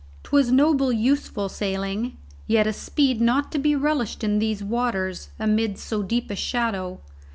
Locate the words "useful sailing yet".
0.91-2.65